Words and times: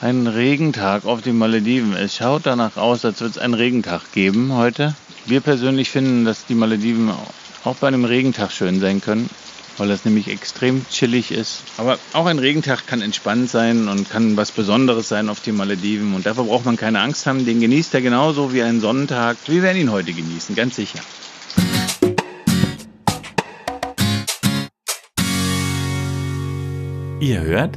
Ein 0.00 0.28
Regentag 0.28 1.06
auf 1.06 1.22
den 1.22 1.36
Malediven. 1.36 1.92
Es 1.96 2.14
schaut 2.14 2.46
danach 2.46 2.76
aus, 2.76 3.04
als 3.04 3.20
würde 3.20 3.32
es 3.32 3.38
einen 3.38 3.54
Regentag 3.54 4.12
geben 4.12 4.52
heute. 4.52 4.94
Wir 5.26 5.40
persönlich 5.40 5.90
finden, 5.90 6.24
dass 6.24 6.46
die 6.46 6.54
Malediven 6.54 7.10
auch 7.64 7.74
bei 7.76 7.88
einem 7.88 8.04
Regentag 8.04 8.52
schön 8.52 8.78
sein 8.78 9.00
können, 9.00 9.28
weil 9.76 9.88
das 9.88 10.04
nämlich 10.04 10.28
extrem 10.28 10.88
chillig 10.88 11.32
ist. 11.32 11.64
Aber 11.78 11.98
auch 12.12 12.26
ein 12.26 12.38
Regentag 12.38 12.86
kann 12.86 13.02
entspannt 13.02 13.50
sein 13.50 13.88
und 13.88 14.08
kann 14.08 14.36
was 14.36 14.52
Besonderes 14.52 15.08
sein 15.08 15.28
auf 15.28 15.40
den 15.40 15.56
Malediven. 15.56 16.14
Und 16.14 16.26
dafür 16.26 16.44
braucht 16.44 16.64
man 16.64 16.76
keine 16.76 17.00
Angst 17.00 17.26
haben. 17.26 17.44
Den 17.44 17.60
genießt 17.60 17.92
er 17.94 18.00
genauso 18.00 18.52
wie 18.52 18.62
einen 18.62 18.80
Sonnentag. 18.80 19.36
Wir 19.46 19.62
werden 19.62 19.78
ihn 19.78 19.90
heute 19.90 20.12
genießen, 20.12 20.54
ganz 20.54 20.76
sicher. 20.76 21.00
Ihr 27.18 27.40
hört 27.40 27.76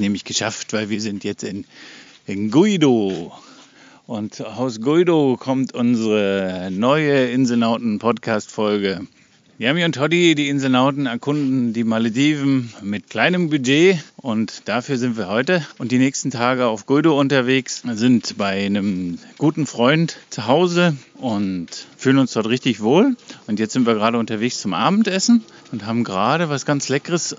Nämlich 0.00 0.24
geschafft, 0.24 0.72
weil 0.72 0.90
wir 0.90 1.00
sind 1.00 1.22
jetzt 1.24 1.44
in, 1.44 1.64
in 2.26 2.50
Guido. 2.50 3.32
Und 4.06 4.44
aus 4.44 4.80
Guido 4.80 5.36
kommt 5.38 5.72
unsere 5.72 6.70
neue 6.72 7.30
Inselnauten-Podcast-Folge. 7.30 9.06
Yami 9.60 9.84
und 9.84 9.94
Toddy, 9.94 10.34
die 10.34 10.48
Inselnauten, 10.48 11.04
erkunden 11.04 11.74
die 11.74 11.84
Malediven 11.84 12.72
mit 12.80 13.10
kleinem 13.10 13.50
Budget 13.50 14.02
und 14.16 14.62
dafür 14.64 14.96
sind 14.96 15.18
wir 15.18 15.28
heute 15.28 15.66
und 15.76 15.92
die 15.92 15.98
nächsten 15.98 16.30
Tage 16.30 16.64
auf 16.66 16.86
Guido 16.86 17.20
unterwegs, 17.20 17.82
sind 17.84 18.38
bei 18.38 18.64
einem 18.64 19.18
guten 19.36 19.66
Freund 19.66 20.16
zu 20.30 20.46
Hause 20.46 20.96
und 21.18 21.68
fühlen 21.98 22.16
uns 22.16 22.32
dort 22.32 22.48
richtig 22.48 22.80
wohl. 22.80 23.16
Und 23.46 23.60
jetzt 23.60 23.74
sind 23.74 23.86
wir 23.86 23.92
gerade 23.92 24.16
unterwegs 24.16 24.62
zum 24.62 24.72
Abendessen 24.72 25.44
und 25.72 25.84
haben 25.84 26.04
gerade 26.04 26.48
was 26.48 26.64
ganz 26.64 26.88
Leckeres 26.88 27.36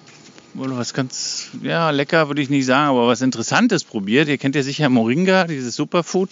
oder 0.56 0.78
was 0.78 0.94
ganz, 0.94 1.50
ja, 1.62 1.90
lecker 1.92 2.28
würde 2.28 2.42
ich 2.42 2.50
nicht 2.50 2.66
sagen, 2.66 2.90
aber 2.90 3.08
was 3.08 3.22
Interessantes 3.22 3.84
probiert. 3.84 4.28
Ihr 4.28 4.38
kennt 4.38 4.56
ja 4.56 4.64
sicher 4.64 4.90
Moringa, 4.90 5.46
dieses 5.46 5.76
Superfood. 5.76 6.32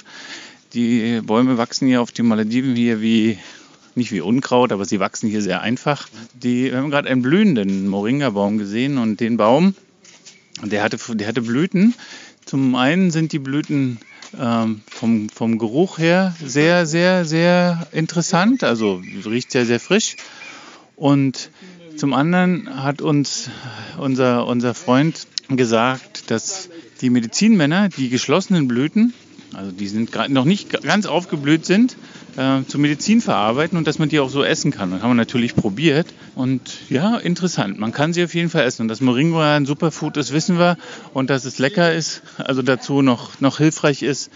Die 0.73 1.21
Bäume 1.21 1.57
wachsen 1.57 1.87
hier 1.87 2.01
auf 2.01 2.11
den 2.11 2.27
Malediven 2.27 2.75
hier 2.75 3.01
wie, 3.01 3.39
nicht 3.95 4.11
wie 4.11 4.21
Unkraut, 4.21 4.71
aber 4.71 4.85
sie 4.85 4.99
wachsen 4.99 5.29
hier 5.29 5.41
sehr 5.41 5.61
einfach. 5.61 6.07
Die, 6.33 6.65
wir 6.65 6.77
haben 6.77 6.91
gerade 6.91 7.09
einen 7.09 7.21
blühenden 7.21 7.87
Moringa-Baum 7.87 8.57
gesehen 8.57 8.97
und 8.97 9.19
den 9.19 9.37
Baum, 9.37 9.73
der 10.63 10.83
hatte, 10.83 10.97
der 11.15 11.27
hatte 11.27 11.41
Blüten. 11.41 11.95
Zum 12.45 12.75
einen 12.75 13.11
sind 13.11 13.31
die 13.31 13.39
Blüten 13.39 13.99
ähm, 14.37 14.81
vom, 14.87 15.29
vom 15.29 15.57
Geruch 15.57 15.97
her 15.97 16.35
sehr, 16.43 16.85
sehr, 16.85 17.25
sehr 17.25 17.87
interessant. 17.91 18.63
Also 18.63 19.01
riecht 19.25 19.51
sehr, 19.51 19.65
sehr 19.65 19.79
frisch. 19.79 20.17
Und 20.95 21.49
zum 21.99 22.13
anderen 22.13 22.81
hat 22.81 23.01
uns 23.01 23.49
unser, 23.97 24.47
unser 24.47 24.73
Freund 24.73 25.27
gesagt, 25.49 26.31
dass 26.31 26.69
die 27.01 27.09
Medizinmänner 27.09 27.89
die 27.89 28.09
geschlossenen 28.09 28.69
Blüten, 28.69 29.13
also 29.53 29.71
die 29.71 29.87
sind 29.87 30.15
noch 30.29 30.45
nicht 30.45 30.81
ganz 30.83 31.05
aufgeblüht 31.05 31.65
sind, 31.65 31.97
äh, 32.37 32.61
zur 32.65 32.79
Medizin 32.79 33.19
verarbeiten 33.19 33.77
und 33.77 33.85
dass 33.85 33.99
man 33.99 34.07
die 34.07 34.21
auch 34.21 34.29
so 34.29 34.43
essen 34.43 34.71
kann. 34.71 34.91
Das 34.91 35.01
haben 35.01 35.09
wir 35.09 35.15
natürlich 35.15 35.55
probiert 35.55 36.07
und 36.35 36.61
ja, 36.89 37.17
interessant. 37.17 37.79
Man 37.79 37.91
kann 37.91 38.13
sie 38.13 38.23
auf 38.23 38.33
jeden 38.33 38.49
Fall 38.49 38.63
essen. 38.63 38.83
Und 38.83 38.87
dass 38.87 39.01
Moringa 39.01 39.57
ein 39.57 39.65
Superfood 39.65 40.15
ist, 40.15 40.31
wissen 40.31 40.57
wir. 40.57 40.77
Und 41.13 41.29
dass 41.29 41.43
es 41.43 41.59
lecker 41.59 41.93
ist, 41.93 42.21
also 42.37 42.61
dazu 42.61 43.01
noch, 43.01 43.41
noch 43.41 43.57
hilfreich 43.57 44.03
ist, 44.03 44.31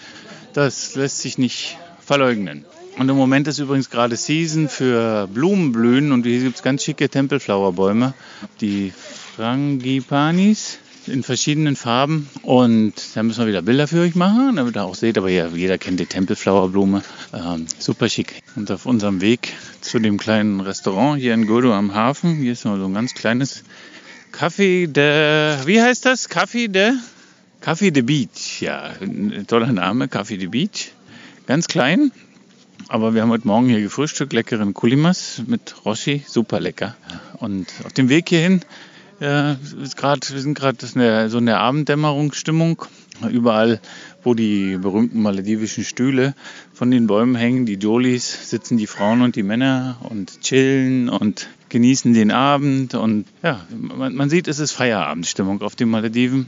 das 0.51 0.95
lässt 0.95 1.19
sich 1.19 1.37
nicht 1.37 1.77
verleugnen. 2.01 2.65
Und 2.97 3.09
im 3.09 3.15
Moment 3.15 3.47
ist 3.47 3.59
übrigens 3.59 3.89
gerade 3.89 4.15
Season 4.15 4.69
für 4.69 5.27
Blumenblühen 5.27 6.11
und 6.11 6.25
hier 6.25 6.41
gibt 6.41 6.57
es 6.57 6.63
ganz 6.63 6.83
schicke 6.83 7.09
Tempelflowerbäume. 7.09 8.13
Die 8.61 8.93
Frangipanis 9.35 10.77
in 11.07 11.23
verschiedenen 11.23 11.75
Farben 11.75 12.29
und 12.43 12.93
da 13.15 13.23
müssen 13.23 13.41
wir 13.41 13.47
wieder 13.47 13.61
Bilder 13.61 13.87
für 13.87 14.01
euch 14.01 14.15
machen, 14.15 14.55
damit 14.55 14.77
ihr 14.77 14.83
auch 14.83 14.95
seht, 14.95 15.17
aber 15.17 15.29
ja, 15.29 15.47
jeder 15.47 15.77
kennt 15.77 15.99
die 15.99 16.05
Tempelflowerblume. 16.05 17.01
Ähm, 17.33 17.65
super 17.79 18.07
schick. 18.09 18.41
Und 18.55 18.71
auf 18.71 18.85
unserem 18.85 19.21
Weg 19.21 19.53
zu 19.81 19.99
dem 19.99 20.17
kleinen 20.17 20.61
Restaurant 20.61 21.19
hier 21.19 21.33
in 21.33 21.47
Godo 21.47 21.73
am 21.73 21.93
Hafen, 21.93 22.35
hier 22.35 22.53
ist 22.53 22.63
noch 22.63 22.77
so 22.77 22.85
ein 22.85 22.93
ganz 22.93 23.13
kleines 23.15 23.63
Café 24.31 24.87
de, 24.87 25.65
wie 25.65 25.81
heißt 25.81 26.05
das? 26.05 26.29
Café 26.29 26.67
de, 26.67 26.93
Café 27.61 27.91
de 27.91 28.03
Beach, 28.03 28.61
ja, 28.61 28.91
toller 29.47 29.71
Name, 29.71 30.05
Café 30.05 30.37
de 30.37 30.47
Beach. 30.47 30.91
Ganz 31.45 31.67
klein, 31.67 32.11
aber 32.87 33.13
wir 33.13 33.21
haben 33.21 33.29
heute 33.29 33.47
Morgen 33.47 33.67
hier 33.67 33.81
gefrühstückt, 33.81 34.33
leckeren 34.33 34.73
Kulimas 34.73 35.41
mit 35.47 35.75
Roshi, 35.85 36.23
super 36.27 36.59
lecker. 36.59 36.95
Und 37.39 37.67
auf 37.85 37.93
dem 37.93 38.09
Weg 38.09 38.29
hierhin, 38.29 38.61
äh, 39.21 39.53
ist 39.81 39.97
grad, 39.97 40.31
wir 40.31 40.41
sind 40.41 40.57
gerade 40.57 40.85
so 41.29 41.37
in 41.37 41.45
der 41.45 41.59
Abenddämmerungsstimmung. 41.59 42.83
Überall, 43.29 43.79
wo 44.23 44.33
die 44.33 44.77
berühmten 44.77 45.21
maledivischen 45.21 45.83
Stühle 45.83 46.33
von 46.73 46.91
den 46.91 47.07
Bäumen 47.07 47.35
hängen, 47.35 47.65
die 47.65 47.75
Jolis, 47.75 48.49
sitzen 48.49 48.77
die 48.77 48.87
Frauen 48.87 49.21
und 49.21 49.35
die 49.35 49.43
Männer 49.43 49.97
und 50.09 50.41
chillen 50.41 51.09
und 51.09 51.47
genießen 51.69 52.13
den 52.13 52.31
Abend. 52.31 52.95
Und 52.95 53.25
ja, 53.43 53.65
man, 53.69 54.15
man 54.15 54.29
sieht, 54.29 54.47
es 54.47 54.59
ist 54.59 54.71
Feierabendstimmung 54.71 55.61
auf 55.61 55.75
den 55.75 55.89
Malediven. 55.89 56.47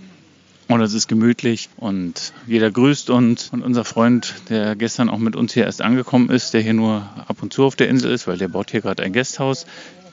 Und 0.67 0.81
es 0.81 0.93
ist 0.93 1.07
gemütlich 1.07 1.69
und 1.77 2.33
jeder 2.47 2.71
grüßt 2.71 3.11
uns. 3.11 3.49
Und 3.49 3.61
unser 3.61 3.85
Freund, 3.85 4.33
der 4.49 4.75
gestern 4.75 5.09
auch 5.09 5.19
mit 5.19 5.35
uns 5.35 5.53
hier 5.53 5.65
erst 5.65 5.81
angekommen 5.81 6.29
ist, 6.29 6.53
der 6.53 6.61
hier 6.61 6.73
nur 6.73 7.07
ab 7.27 7.37
und 7.41 7.53
zu 7.53 7.65
auf 7.65 7.75
der 7.75 7.87
Insel 7.87 8.11
ist, 8.11 8.27
weil 8.27 8.37
der 8.37 8.47
baut 8.47 8.71
hier 8.71 8.81
gerade 8.81 9.03
ein 9.03 9.13
Gasthaus, 9.13 9.67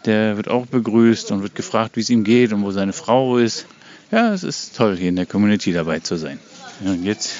der 0.04 0.36
wird 0.36 0.48
auch 0.48 0.66
begrüßt 0.66 1.30
und 1.30 1.42
wird 1.42 1.54
gefragt, 1.54 1.96
wie 1.96 2.00
es 2.00 2.10
ihm 2.10 2.24
geht 2.24 2.52
und 2.52 2.62
wo 2.62 2.70
seine 2.70 2.92
Frau 2.92 3.38
ist. 3.38 3.66
Ja, 4.10 4.34
es 4.34 4.44
ist 4.44 4.76
toll, 4.76 4.96
hier 4.96 5.08
in 5.08 5.16
der 5.16 5.24
Community 5.24 5.72
dabei 5.72 6.00
zu 6.00 6.16
sein. 6.16 6.38
Und 6.84 7.04
jetzt 7.04 7.32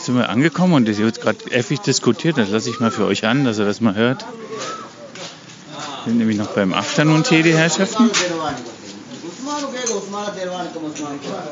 sind 0.00 0.16
wir 0.16 0.28
angekommen 0.28 0.74
und 0.74 0.88
hier 0.88 0.98
wird 0.98 1.20
gerade 1.20 1.38
effig 1.52 1.80
diskutiert. 1.80 2.36
Das 2.36 2.50
lasse 2.50 2.68
ich 2.68 2.80
mal 2.80 2.90
für 2.90 3.04
euch 3.04 3.24
an, 3.26 3.44
dass 3.44 3.60
ihr 3.60 3.64
das 3.64 3.80
mal 3.80 3.94
hört. 3.94 4.26
Wir 6.04 6.10
sind 6.10 6.18
nämlich 6.18 6.36
noch 6.36 6.48
beim 6.48 6.72
Afternoon-Tee, 6.72 7.44
die 7.44 7.54
Herrschaften. 7.54 8.10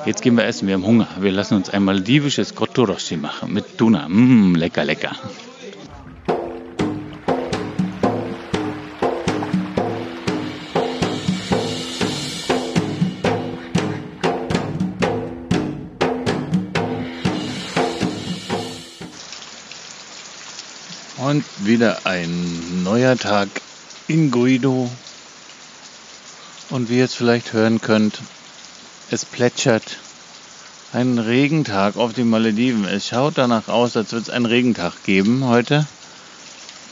Jetzt 0.07 0.23
gehen 0.23 0.37
wir 0.37 0.45
essen, 0.45 0.67
wir 0.67 0.75
haben 0.75 0.85
Hunger. 0.85 1.09
Wir 1.19 1.33
lassen 1.33 1.55
uns 1.55 1.71
ein 1.71 1.85
maldivisches 1.85 2.55
Kotoroshi 2.55 3.17
machen 3.17 3.53
mit 3.53 3.77
Tuna. 3.79 4.09
Mmm, 4.09 4.55
lecker, 4.55 4.85
lecker. 4.85 5.17
Und 21.19 21.45
wieder 21.65 21.99
ein 22.05 22.83
neuer 22.83 23.17
Tag 23.17 23.49
in 24.09 24.31
Guido. 24.31 24.91
Und 26.71 26.89
wie 26.89 26.95
ihr 26.95 27.01
jetzt 27.01 27.17
vielleicht 27.17 27.53
hören 27.53 27.81
könnt, 27.81 28.21
es 29.11 29.25
plätschert. 29.25 29.99
Ein 30.93 31.19
Regentag 31.19 31.97
auf 31.97 32.13
den 32.13 32.31
Malediven. 32.31 32.85
Es 32.85 33.09
schaut 33.09 33.39
danach 33.39 33.67
aus, 33.67 33.97
als 33.97 34.13
würde 34.13 34.23
es 34.23 34.31
einen 34.31 34.47
Regentag 34.47 35.03
geben 35.05 35.45
heute. 35.45 35.85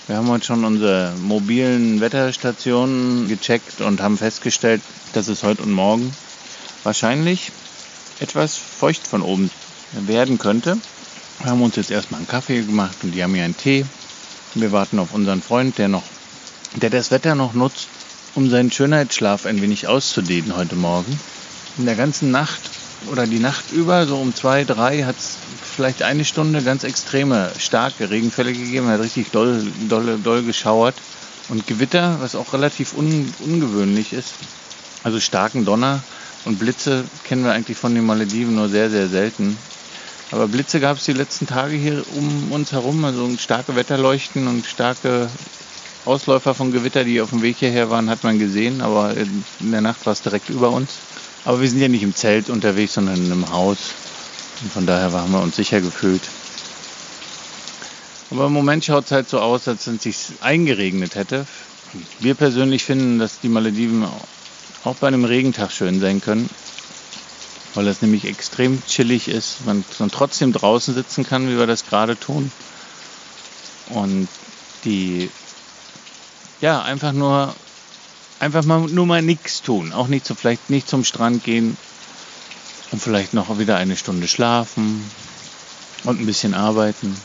Wir 0.09 0.17
haben 0.17 0.29
heute 0.29 0.45
schon 0.45 0.65
unsere 0.65 1.15
mobilen 1.21 2.01
Wetterstationen 2.01 3.29
gecheckt 3.29 3.81
und 3.81 4.01
haben 4.01 4.19
festgestellt, 4.19 4.83
dass 5.13 5.29
es 5.29 5.45
heute 5.45 5.63
und 5.63 5.73
morgen 5.73 6.13
wahrscheinlich 6.83 7.53
etwas 8.19 8.57
feucht 8.57 9.07
von 9.07 9.23
oben 9.23 9.49
werden 9.93 10.39
könnte. 10.39 10.77
Wir 11.41 11.51
haben 11.51 11.63
uns 11.63 11.77
jetzt 11.77 11.93
erstmal 11.93 12.19
einen 12.19 12.29
Kaffee 12.29 12.63
gemacht 12.63 12.97
und 13.05 13.13
die 13.13 13.23
haben 13.23 13.35
hier 13.35 13.45
einen 13.45 13.57
Tee. 13.57 13.85
Wir 14.55 14.73
warten 14.73 14.99
auf 14.99 15.15
unseren 15.15 15.41
Freund, 15.41 15.79
der 15.79 15.87
noch, 15.87 16.05
der 16.75 16.91
das 16.91 17.13
Wetter 17.13 17.37
noch 17.37 17.55
nutzt, 17.55 17.89
um 18.39 18.49
seinen 18.49 18.71
Schönheitsschlaf 18.71 19.47
ein 19.47 19.61
wenig 19.61 19.89
auszudehnen 19.89 20.57
heute 20.57 20.77
Morgen. 20.77 21.19
In 21.77 21.87
der 21.87 21.97
ganzen 21.97 22.31
Nacht 22.31 22.71
oder 23.11 23.27
die 23.27 23.41
Nacht 23.41 23.73
über, 23.73 24.07
so 24.07 24.17
um 24.17 24.33
zwei, 24.33 24.63
drei, 24.63 25.03
hat 25.03 25.17
es 25.19 25.39
vielleicht 25.61 26.05
eine 26.05 26.25
Stunde 26.25 26.63
ganz 26.63 26.85
extreme, 26.85 27.51
starke 27.59 28.11
Regenfälle 28.11 28.53
gegeben, 28.53 28.87
hat 28.87 29.01
richtig 29.01 29.33
doll, 29.33 29.67
doll, 29.89 30.21
doll 30.23 30.45
geschauert. 30.45 30.95
Und 31.49 31.67
Gewitter, 31.67 32.19
was 32.21 32.37
auch 32.37 32.53
relativ 32.53 32.97
un, 32.97 33.35
ungewöhnlich 33.41 34.13
ist. 34.13 34.35
Also 35.03 35.19
starken 35.19 35.65
Donner 35.65 36.01
und 36.45 36.61
Blitze 36.61 37.03
kennen 37.25 37.43
wir 37.43 37.51
eigentlich 37.51 37.77
von 37.77 37.93
den 37.93 38.07
Malediven 38.07 38.55
nur 38.55 38.69
sehr, 38.69 38.89
sehr 38.89 39.09
selten. 39.09 39.59
Aber 40.31 40.47
Blitze 40.47 40.79
gab 40.79 40.99
es 40.99 41.05
die 41.05 41.13
letzten 41.13 41.49
Tage 41.49 41.75
hier 41.75 42.05
um 42.15 42.53
uns 42.53 42.71
herum, 42.71 43.05
also 43.05 43.29
starke 43.37 43.75
Wetterleuchten 43.75 44.47
und 44.47 44.65
starke 44.65 45.29
Ausläufer 46.09 46.55
von 46.55 46.73
Gewitter, 46.73 47.05
die 47.05 47.21
auf 47.21 47.31
dem 47.31 47.43
Weg 47.43 47.59
hierher 47.59 47.91
waren, 47.91 48.09
hat 48.09 48.25
man 48.25 48.39
gesehen, 48.39 48.81
aber 48.81 49.15
in 49.15 49.45
der 49.61 49.83
Nacht 49.83 50.07
war 50.07 50.15
es 50.15 50.23
direkt 50.23 50.49
über 50.49 50.71
uns. 50.71 50.91
Aber 51.45 51.61
wir 51.61 51.69
sind 51.69 51.81
ja 51.81 51.89
nicht 51.89 52.03
im 52.03 52.15
Zelt 52.15 52.49
unterwegs, 52.49 52.95
sondern 52.95 53.17
in 53.17 53.31
einem 53.31 53.53
Haus. 53.53 53.79
Und 54.63 54.73
von 54.73 54.87
daher 54.87 55.13
haben 55.13 55.33
wir 55.33 55.43
uns 55.43 55.57
sicher 55.57 55.83
gefühlt. 55.83 56.23
Aber 58.31 58.47
im 58.47 58.53
Moment 58.55 58.87
schaut 58.87 59.05
es 59.05 59.11
halt 59.11 59.29
so 59.29 59.39
aus, 59.39 59.69
als 59.69 59.87
wenn 59.87 59.97
es 59.97 60.03
sich 60.03 60.17
eingeregnet 60.41 61.15
hätte. 61.15 61.47
Wir 62.21 62.35
persönlich 62.35 62.85
finden, 62.85 63.19
dass 63.19 63.41
die 63.41 63.51
Malediven 63.51 64.07
auch 64.85 64.97
bei 64.97 65.09
einem 65.09 65.27
Regentag 65.27 65.73
schön 65.73 66.01
sein 66.01 66.23
können, 66.23 66.49
weil 67.75 67.87
es 67.87 68.01
nämlich 68.01 68.25
extrem 68.25 68.83
chillig 68.87 69.29
ist, 69.29 69.67
man, 69.67 69.85
man 69.99 70.11
trotzdem 70.11 70.53
draußen 70.53 70.95
sitzen 70.95 71.25
kann, 71.25 71.49
wie 71.49 71.59
wir 71.59 71.67
das 71.67 71.87
gerade 71.87 72.19
tun. 72.19 72.51
Und 73.91 74.29
die, 74.85 75.31
ja, 76.61 76.83
einfach 76.83 77.13
nur, 77.13 77.55
einfach 78.41 78.65
mal 78.65 78.81
nur 78.81 79.07
mal 79.07 79.23
nichts 79.23 79.63
tun, 79.63 79.93
auch 79.93 80.09
nicht 80.09 80.27
so, 80.27 80.35
vielleicht 80.35 80.71
nicht 80.71 80.89
zum 80.89 81.05
Strand 81.05 81.45
gehen 81.45 81.77
und 82.91 83.03
vielleicht 83.03 83.35
noch 83.35 83.59
wieder 83.59 83.77
eine 83.77 83.97
Stunde 83.97 84.29
schlafen 84.29 85.09
und 86.05 86.21
ein 86.21 86.27
bisschen 86.27 86.55
arbeiten. 86.55 87.17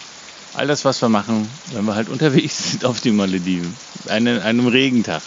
All 0.55 0.67
das, 0.67 0.85
was 0.85 1.01
wir 1.01 1.09
machen, 1.09 1.49
wenn 1.71 1.85
wir 1.85 1.95
halt 1.95 2.09
unterwegs 2.09 2.71
sind 2.71 2.85
auf 2.85 3.01
die 3.01 3.11
Malediven, 3.11 3.75
einen, 4.07 4.41
einem 4.41 4.67
Regentag. 4.67 5.21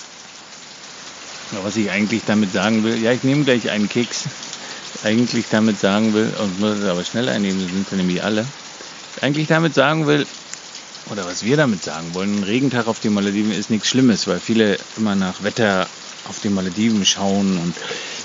Was 1.63 1.77
ich 1.77 1.91
eigentlich 1.91 2.23
damit 2.27 2.53
sagen 2.53 2.83
will, 2.83 3.01
ja, 3.01 3.13
ich 3.13 3.23
nehme 3.23 3.45
gleich 3.45 3.71
einen 3.71 3.89
Keks. 3.89 4.25
Eigentlich 5.05 5.47
damit 5.51 5.79
sagen 5.79 6.13
will, 6.15 6.33
und 6.41 6.59
muss 6.59 6.79
es 6.79 6.89
aber 6.89 7.05
schnell 7.05 7.29
einnehmen, 7.29 7.61
sind 7.61 7.91
wir 7.91 7.99
nämlich 7.99 8.25
alle. 8.25 8.45
Eigentlich 9.21 9.47
damit 9.47 9.75
sagen 9.75 10.07
will, 10.07 10.27
oder 11.11 11.25
was 11.25 11.45
wir 11.45 11.57
damit 11.57 11.85
sagen 11.85 12.15
wollen, 12.15 12.39
ein 12.39 12.45
Regentag 12.45 12.87
auf 12.87 13.01
den 13.01 13.15
Malediven 13.15 13.53
ist 13.53 13.71
nichts 13.71 13.89
Schlimmes, 13.89 14.27
weil 14.27 14.41
viele 14.41 14.79
immer 14.97 15.15
nach 15.15 15.43
Wetter 15.43 15.87
auf 16.29 16.41
den 16.41 16.55
Malediven 16.55 17.05
schauen 17.05 17.59
und 17.59 17.75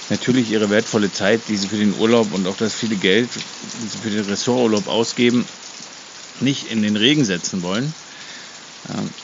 natürlich 0.10 0.52
ihre 0.52 0.70
wertvolle 0.70 1.12
Zeit, 1.12 1.42
die 1.48 1.58
sie 1.58 1.68
für 1.68 1.78
den 1.78 1.98
Urlaub 2.00 2.34
und 2.34 2.48
auch 2.48 2.58
das 2.58 2.74
viele 2.74 2.96
Geld, 2.96 3.30
die 3.34 3.88
sie 3.88 3.98
für 3.98 4.10
den 4.10 4.26
Ressorturlaub 4.26 4.88
ausgeben, 4.88 5.46
nicht 6.40 6.72
in 6.72 6.82
den 6.82 6.98
Regen 6.98 7.24
setzen 7.24 7.62
wollen. 7.62 7.94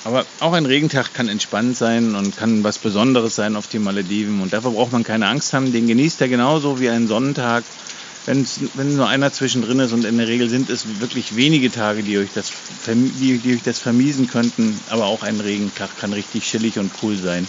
Aber 0.04 0.26
auch 0.40 0.54
ein 0.54 0.66
Regentag 0.66 1.14
kann 1.14 1.28
entspannt 1.28 1.76
sein 1.76 2.16
und 2.16 2.38
kann 2.38 2.64
was 2.64 2.78
Besonderes 2.78 3.36
sein 3.36 3.56
auf 3.56 3.68
den 3.68 3.84
Malediven. 3.84 4.42
Und 4.42 4.54
dafür 4.54 4.72
braucht 4.72 4.92
man 4.92 5.04
keine 5.04 5.28
Angst 5.28 5.54
haben. 5.54 5.74
Den 5.74 5.88
genießt 5.88 6.22
er 6.22 6.30
genauso 6.30 6.80
wie 6.80 6.90
einen 6.90 7.08
Sonnentag. 7.08 7.64
Wenn's, 8.28 8.60
wenn 8.74 8.94
nur 8.94 9.08
einer 9.08 9.32
zwischendrin 9.32 9.80
ist 9.80 9.94
und 9.94 10.04
in 10.04 10.18
der 10.18 10.28
Regel 10.28 10.50
sind 10.50 10.70
es 10.70 11.00
wirklich 11.00 11.38
wenige 11.38 11.72
Tage, 11.72 12.04
die 12.04 12.18
euch, 12.18 12.28
das, 12.36 12.52
die, 12.86 13.38
die 13.38 13.56
euch 13.56 13.64
das 13.64 13.80
vermiesen 13.80 14.28
könnten. 14.28 14.78
Aber 14.90 15.06
auch 15.06 15.24
ein 15.24 15.40
Regentag 15.40 15.98
kann 15.98 16.12
richtig 16.12 16.44
chillig 16.44 16.78
und 16.78 16.92
cool 17.02 17.16
sein. 17.16 17.48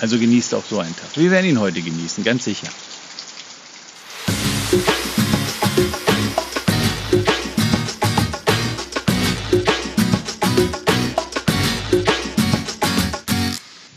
Also 0.00 0.16
genießt 0.20 0.54
auch 0.54 0.62
so 0.64 0.78
einen 0.78 0.94
Tag. 0.94 1.08
Wir 1.16 1.32
werden 1.32 1.46
ihn 1.46 1.58
heute 1.58 1.82
genießen, 1.82 2.22
ganz 2.22 2.44
sicher. 2.44 2.68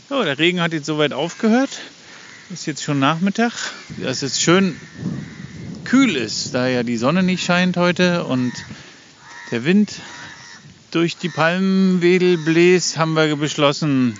So, 0.08 0.24
der 0.24 0.36
Regen 0.36 0.60
hat 0.60 0.72
jetzt 0.72 0.86
soweit 0.86 1.12
aufgehört. 1.12 1.70
Ist 2.52 2.66
jetzt 2.66 2.82
schon 2.82 2.98
Nachmittag. 2.98 3.52
Es 4.02 4.24
schön 4.40 4.80
kühl 5.92 6.16
ist, 6.16 6.54
da 6.54 6.68
ja 6.68 6.84
die 6.84 6.96
Sonne 6.96 7.22
nicht 7.22 7.44
scheint 7.44 7.76
heute 7.76 8.24
und 8.24 8.50
der 9.50 9.66
Wind 9.66 9.92
durch 10.90 11.18
die 11.18 11.28
Palmenwedel 11.28 12.38
bläst, 12.38 12.96
haben 12.96 13.12
wir 13.12 13.36
beschlossen, 13.36 14.18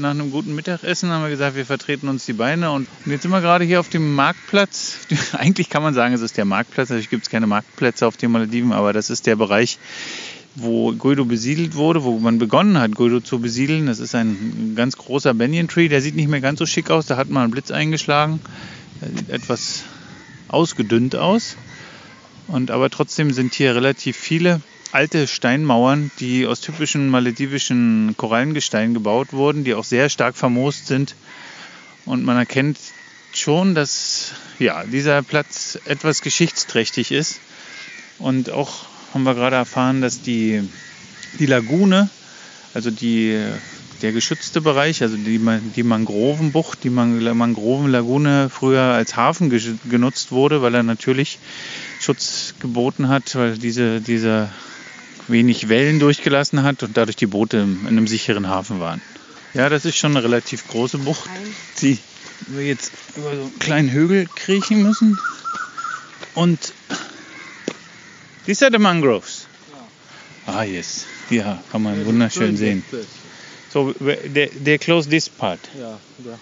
nach 0.00 0.10
einem 0.10 0.30
guten 0.30 0.54
Mittagessen 0.54 1.08
haben 1.08 1.22
wir 1.22 1.30
gesagt, 1.30 1.56
wir 1.56 1.64
vertreten 1.64 2.08
uns 2.08 2.26
die 2.26 2.34
Beine. 2.34 2.72
Und 2.72 2.88
jetzt 3.06 3.22
sind 3.22 3.30
wir 3.30 3.40
gerade 3.40 3.64
hier 3.64 3.80
auf 3.80 3.88
dem 3.88 4.14
Marktplatz. 4.16 4.98
Eigentlich 5.32 5.70
kann 5.70 5.82
man 5.82 5.94
sagen, 5.94 6.12
es 6.12 6.20
ist 6.20 6.36
der 6.36 6.44
Marktplatz. 6.44 6.90
Natürlich 6.90 7.08
gibt 7.08 7.22
es 7.22 7.30
keine 7.30 7.46
Marktplätze 7.46 8.06
auf 8.06 8.18
den 8.18 8.30
Malediven, 8.30 8.72
aber 8.72 8.92
das 8.92 9.08
ist 9.08 9.26
der 9.26 9.36
Bereich, 9.36 9.78
wo 10.56 10.92
Guido 10.92 11.24
besiedelt 11.24 11.74
wurde, 11.74 12.04
wo 12.04 12.18
man 12.18 12.38
begonnen 12.38 12.78
hat, 12.78 12.94
Guido 12.94 13.20
zu 13.20 13.38
besiedeln. 13.38 13.86
Das 13.86 13.98
ist 13.98 14.14
ein 14.14 14.74
ganz 14.76 14.98
großer 14.98 15.32
Banyan 15.32 15.68
Tree, 15.68 15.88
der 15.88 16.02
sieht 16.02 16.16
nicht 16.16 16.28
mehr 16.28 16.42
ganz 16.42 16.58
so 16.58 16.66
schick 16.66 16.90
aus, 16.90 17.06
da 17.06 17.16
hat 17.16 17.30
mal 17.30 17.44
ein 17.44 17.50
Blitz 17.50 17.70
eingeschlagen. 17.70 18.40
Der 19.00 19.08
sieht 19.08 19.30
etwas 19.30 19.84
ausgedünnt 20.48 21.16
aus. 21.16 21.56
Und 22.46 22.70
aber 22.70 22.90
trotzdem 22.90 23.32
sind 23.32 23.54
hier 23.54 23.74
relativ 23.74 24.16
viele 24.16 24.60
alte 24.90 25.26
Steinmauern, 25.26 26.10
die 26.18 26.46
aus 26.46 26.60
typischen 26.60 27.08
maledivischen 27.08 28.14
Korallengestein 28.16 28.94
gebaut 28.94 29.32
wurden, 29.32 29.64
die 29.64 29.74
auch 29.74 29.84
sehr 29.84 30.08
stark 30.08 30.36
vermoost 30.36 30.86
sind. 30.86 31.14
Und 32.06 32.24
man 32.24 32.38
erkennt 32.38 32.78
schon, 33.34 33.74
dass 33.74 34.32
ja, 34.58 34.84
dieser 34.84 35.22
Platz 35.22 35.78
etwas 35.84 36.22
geschichtsträchtig 36.22 37.12
ist 37.12 37.40
und 38.18 38.50
auch 38.50 38.86
haben 39.14 39.22
wir 39.24 39.34
gerade 39.34 39.56
erfahren, 39.56 40.00
dass 40.00 40.22
die, 40.22 40.68
die 41.38 41.46
Lagune, 41.46 42.10
also 42.74 42.90
die, 42.90 43.38
der 44.02 44.12
geschützte 44.12 44.60
Bereich, 44.60 45.02
also 45.02 45.16
die, 45.16 45.40
die 45.74 45.82
Mangrovenbucht, 45.82 46.84
die 46.84 46.90
Mangrovenlagune 46.90 48.48
früher 48.50 48.82
als 48.82 49.16
Hafen 49.16 49.50
genutzt 49.88 50.30
wurde, 50.30 50.62
weil 50.62 50.74
er 50.74 50.82
natürlich 50.82 51.38
Schutz 52.00 52.54
geboten 52.60 53.08
hat, 53.08 53.34
weil 53.34 53.58
diese, 53.58 54.00
diese 54.00 54.48
wenig 55.26 55.68
Wellen 55.68 55.98
durchgelassen 55.98 56.62
hat 56.62 56.82
und 56.82 56.96
dadurch 56.96 57.16
die 57.16 57.26
Boote 57.26 57.58
in 57.58 57.86
einem 57.86 58.06
sicheren 58.06 58.48
Hafen 58.48 58.80
waren. 58.80 59.00
Ja, 59.54 59.68
das 59.68 59.84
ist 59.84 59.96
schon 59.96 60.12
eine 60.12 60.22
relativ 60.22 60.68
große 60.68 60.98
Bucht, 60.98 61.28
die 61.82 61.98
wir 62.48 62.64
jetzt 62.64 62.92
über 63.16 63.34
so 63.34 63.42
einen 63.42 63.58
kleinen 63.58 63.88
Hügel 63.90 64.28
kriechen 64.34 64.82
müssen. 64.82 65.18
Und 66.34 66.72
These 68.48 68.64
are 68.64 68.70
the 68.70 68.78
mangroves. 68.78 69.46
Ah, 70.46 70.62
yes. 70.62 71.04
Ja, 71.28 71.62
kann 71.70 71.82
man 71.82 72.06
wunderschön 72.06 72.56
sehen. 72.56 72.82
So, 73.70 73.92
they, 73.92 74.48
they 74.48 74.78
close 74.78 75.08
this 75.08 75.28
part. 75.28 75.60
Ja, 75.78 75.98
ja. 76.24 76.38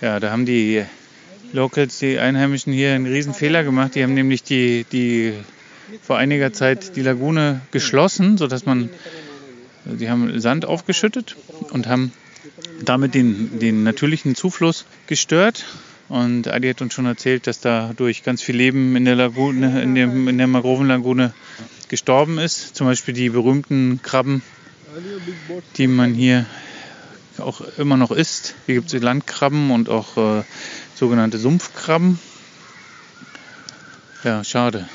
Ja, 0.00 0.20
da 0.20 0.30
haben 0.30 0.46
die 0.46 0.84
Locals, 1.52 1.98
die 1.98 2.18
Einheimischen 2.18 2.72
hier 2.72 2.94
einen 2.94 3.06
riesen 3.06 3.34
Fehler 3.34 3.64
gemacht. 3.64 3.94
Die 3.94 4.02
haben 4.02 4.14
nämlich 4.14 4.42
die, 4.42 4.84
die 4.92 5.34
vor 6.02 6.18
einiger 6.18 6.52
Zeit 6.52 6.96
die 6.96 7.02
Lagune 7.02 7.60
geschlossen, 7.70 8.38
sodass 8.38 8.66
man, 8.66 8.90
die 9.84 10.10
haben 10.10 10.40
Sand 10.40 10.66
aufgeschüttet 10.66 11.36
und 11.70 11.86
haben 11.86 12.12
damit 12.84 13.14
den, 13.14 13.58
den 13.58 13.82
natürlichen 13.82 14.34
Zufluss 14.34 14.84
gestört. 15.06 15.64
Und 16.08 16.48
Adi 16.48 16.68
hat 16.68 16.80
uns 16.80 16.94
schon 16.94 17.06
erzählt, 17.06 17.46
dass 17.46 17.60
dadurch 17.60 18.22
ganz 18.22 18.40
viel 18.40 18.56
Leben 18.56 18.96
in 18.96 19.04
der 19.04 19.14
Lagune, 19.14 19.82
in, 19.82 19.94
dem, 19.94 20.28
in 20.28 20.38
der 20.38 20.46
Mangrovenlagune 20.46 21.34
gestorben 21.88 22.38
ist. 22.38 22.76
Zum 22.76 22.86
Beispiel 22.86 23.14
die 23.14 23.30
berühmten 23.30 24.00
Krabben, 24.02 24.42
die 25.76 25.86
man 25.86 26.14
hier 26.14 26.46
auch 27.38 27.60
immer 27.78 27.96
noch 27.96 28.10
isst. 28.10 28.54
Hier 28.66 28.76
gibt 28.76 28.92
es 28.92 29.02
Landkrabben 29.02 29.70
und 29.70 29.88
auch 29.88 30.16
äh, 30.16 30.42
sogenannte 30.94 31.38
Sumpfkrabben. 31.38 32.18
Ja, 34.24 34.42
schade. 34.42 34.88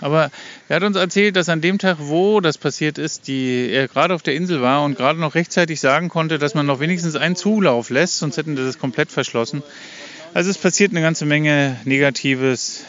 Aber 0.00 0.30
er 0.68 0.76
hat 0.76 0.82
uns 0.82 0.96
erzählt, 0.96 1.36
dass 1.36 1.48
an 1.48 1.60
dem 1.60 1.78
Tag, 1.78 1.98
wo 2.00 2.40
das 2.40 2.58
passiert 2.58 2.98
ist, 2.98 3.28
die, 3.28 3.70
er 3.70 3.86
gerade 3.86 4.14
auf 4.14 4.22
der 4.22 4.34
Insel 4.34 4.60
war 4.60 4.82
und 4.82 4.96
gerade 4.96 5.18
noch 5.18 5.36
rechtzeitig 5.36 5.80
sagen 5.80 6.08
konnte, 6.08 6.38
dass 6.38 6.54
man 6.54 6.66
noch 6.66 6.80
wenigstens 6.80 7.14
einen 7.14 7.36
Zulauf 7.36 7.88
lässt, 7.88 8.18
sonst 8.18 8.36
hätten 8.36 8.56
wir 8.56 8.64
das 8.64 8.78
komplett 8.78 9.12
verschlossen. 9.12 9.62
Also 10.34 10.50
es 10.50 10.58
passiert 10.58 10.90
eine 10.90 11.02
ganze 11.02 11.24
Menge 11.24 11.78
Negatives 11.84 12.84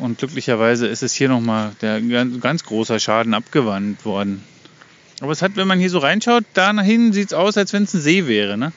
und 0.00 0.18
glücklicherweise 0.18 0.86
ist 0.86 1.02
es 1.02 1.14
hier 1.14 1.28
nochmal 1.28 1.72
der 1.80 2.00
ganz 2.00 2.64
großer 2.64 2.98
Schaden 2.98 3.34
abgewandt 3.34 4.04
worden. 4.04 4.42
Aber 5.22 5.30
es 5.30 5.40
hat, 5.40 5.54
wenn 5.54 5.68
man 5.68 5.78
hier 5.78 5.88
so 5.88 5.98
reinschaut, 5.98 6.44
da 6.52 6.72
nach 6.72 6.84
hinten 6.84 7.12
sieht 7.12 7.28
es 7.28 7.32
aus, 7.32 7.56
als 7.56 7.72
wenn 7.72 7.84
es 7.84 7.94
ein 7.94 8.00
See 8.00 8.26
wäre. 8.26 8.58
Ne? 8.58 8.72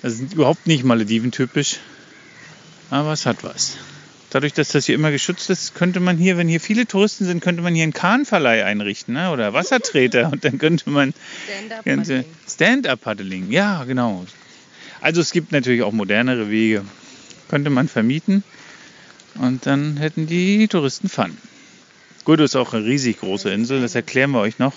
Das 0.00 0.14
ist 0.14 0.32
überhaupt 0.32 0.66
nicht 0.66 0.84
Malediven-typisch, 0.84 1.80
aber 2.90 3.12
es 3.12 3.26
hat 3.26 3.44
was. 3.44 3.76
Dadurch, 4.30 4.54
dass 4.54 4.70
das 4.70 4.86
hier 4.86 4.94
immer 4.94 5.10
geschützt 5.10 5.50
ist, 5.50 5.74
könnte 5.74 6.00
man 6.00 6.16
hier, 6.16 6.38
wenn 6.38 6.48
hier 6.48 6.60
viele 6.60 6.86
Touristen 6.86 7.26
sind, 7.26 7.42
könnte 7.42 7.62
man 7.62 7.74
hier 7.74 7.84
einen 7.84 7.92
Kahnverleih 7.92 8.64
einrichten 8.64 9.14
ne? 9.14 9.30
oder 9.30 9.52
Wassertreter 9.52 10.32
und 10.32 10.44
dann 10.44 10.58
könnte 10.58 10.88
man 10.88 11.12
Stand-up-Paddling. 11.44 12.24
Stand-up-Paddling, 12.48 13.52
ja 13.52 13.84
genau. 13.84 14.26
Also 15.00 15.20
es 15.20 15.30
gibt 15.30 15.52
natürlich 15.52 15.82
auch 15.82 15.92
modernere 15.92 16.50
Wege 16.50 16.84
könnte 17.48 17.70
man 17.70 17.88
vermieten. 17.88 18.44
Und 19.34 19.66
dann 19.66 19.98
hätten 19.98 20.26
die 20.26 20.66
Touristen 20.68 21.08
Fun. 21.08 21.36
Guido 22.24 22.44
ist 22.44 22.56
auch 22.56 22.72
eine 22.72 22.84
riesig 22.84 23.20
große 23.20 23.50
Insel, 23.50 23.82
das 23.82 23.94
erklären 23.94 24.30
wir 24.30 24.40
euch 24.40 24.58
noch. 24.58 24.72